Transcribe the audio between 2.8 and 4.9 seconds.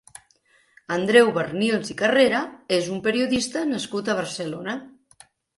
un periodista nascut a Barcelona.